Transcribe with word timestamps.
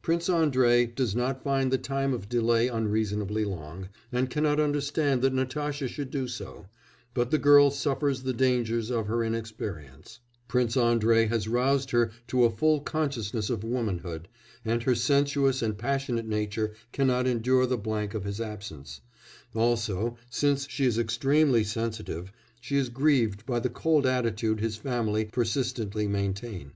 Prince 0.00 0.30
Andrei 0.30 0.86
does 0.86 1.14
not 1.14 1.44
find 1.44 1.70
the 1.70 1.76
time 1.76 2.14
of 2.14 2.26
delay 2.26 2.68
unreasonably 2.68 3.44
long, 3.44 3.90
and 4.10 4.30
cannot 4.30 4.58
understand 4.58 5.20
that 5.20 5.34
Natasha 5.34 5.88
should 5.88 6.10
do 6.10 6.26
so, 6.26 6.64
but 7.12 7.30
the 7.30 7.36
girl 7.36 7.70
suffers 7.70 8.22
the 8.22 8.32
dangers 8.32 8.88
of 8.90 9.08
her 9.08 9.22
inexperience; 9.22 10.20
Prince 10.48 10.78
Andrei 10.78 11.26
has 11.26 11.48
roused 11.48 11.90
her 11.90 12.10
to 12.28 12.44
a 12.44 12.50
full 12.50 12.80
consciousness 12.80 13.50
of 13.50 13.62
womanhood, 13.62 14.26
and 14.64 14.82
her 14.84 14.94
sensuous 14.94 15.60
and 15.60 15.76
passionate 15.76 16.24
nature 16.26 16.72
cannot 16.90 17.26
endure 17.26 17.66
the 17.66 17.76
blank 17.76 18.14
of 18.14 18.24
his 18.24 18.40
absence; 18.40 19.02
also, 19.54 20.16
since 20.30 20.66
she 20.66 20.86
is 20.86 20.98
extremely 20.98 21.62
sensitive, 21.62 22.32
she 22.58 22.74
is 22.78 22.88
grieved 22.88 23.44
by 23.44 23.60
the 23.60 23.68
cold 23.68 24.06
attitude 24.06 24.60
his 24.60 24.76
family 24.76 25.26
persistently 25.26 26.08
maintain. 26.08 26.72